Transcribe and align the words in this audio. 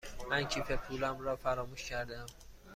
من 0.29 0.43
کیف 0.43 0.71
پولم 0.71 1.19
را 1.19 1.35
فراموش 1.35 1.85
کرده 1.89 2.19
ام. 2.19 2.25